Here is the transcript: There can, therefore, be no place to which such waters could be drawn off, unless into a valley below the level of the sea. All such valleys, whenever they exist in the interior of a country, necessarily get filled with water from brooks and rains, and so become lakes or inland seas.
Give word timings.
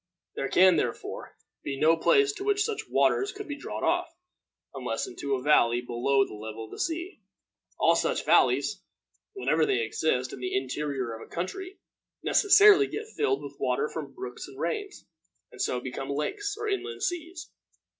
There 0.35 0.49
can, 0.49 0.77
therefore, 0.77 1.37
be 1.61 1.77
no 1.79 1.95
place 1.95 2.31
to 2.33 2.43
which 2.43 2.63
such 2.63 2.89
waters 2.89 3.31
could 3.31 3.47
be 3.47 3.55
drawn 3.55 3.83
off, 3.83 4.11
unless 4.73 5.05
into 5.05 5.35
a 5.35 5.43
valley 5.43 5.79
below 5.79 6.25
the 6.25 6.33
level 6.33 6.65
of 6.65 6.71
the 6.71 6.79
sea. 6.79 7.21
All 7.77 7.95
such 7.95 8.25
valleys, 8.25 8.81
whenever 9.33 9.63
they 9.63 9.83
exist 9.83 10.33
in 10.33 10.39
the 10.39 10.57
interior 10.57 11.13
of 11.13 11.21
a 11.21 11.29
country, 11.31 11.77
necessarily 12.23 12.87
get 12.87 13.13
filled 13.15 13.43
with 13.43 13.59
water 13.59 13.87
from 13.87 14.11
brooks 14.15 14.47
and 14.47 14.59
rains, 14.59 15.05
and 15.51 15.61
so 15.61 15.79
become 15.79 16.09
lakes 16.09 16.57
or 16.57 16.67
inland 16.67 17.03
seas. 17.03 17.51